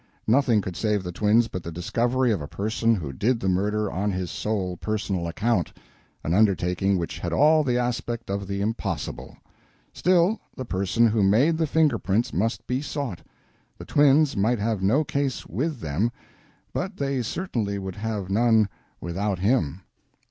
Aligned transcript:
Nothing 0.25 0.61
could 0.61 0.75
save 0.75 1.03
the 1.03 1.11
twins 1.11 1.47
but 1.47 1.61
the 1.61 1.71
discovery 1.71 2.31
of 2.31 2.41
a 2.41 2.47
person 2.47 2.95
who 2.95 3.13
did 3.13 3.39
the 3.39 3.47
murder 3.47 3.91
on 3.91 4.11
his 4.11 4.31
sole 4.31 4.75
personal 4.75 5.27
account 5.27 5.71
an 6.23 6.33
undertaking 6.33 6.97
which 6.97 7.19
had 7.19 7.31
all 7.31 7.63
the 7.63 7.77
aspect 7.77 8.27
of 8.31 8.47
the 8.47 8.61
impossible. 8.61 9.37
Still, 9.93 10.39
the 10.55 10.65
person 10.65 11.05
who 11.05 11.21
made 11.21 11.55
the 11.59 11.67
finger 11.67 11.99
prints 11.99 12.33
must 12.33 12.65
be 12.65 12.81
sought. 12.81 13.21
The 13.77 13.85
twins 13.85 14.35
might 14.35 14.57
have 14.57 14.81
no 14.81 15.03
case 15.03 15.45
with 15.45 15.79
him, 15.83 16.11
but 16.73 16.97
they 16.97 17.21
certainly 17.21 17.77
would 17.77 17.97
have 17.97 18.27
none 18.31 18.69
without 19.01 19.37
him. 19.37 19.81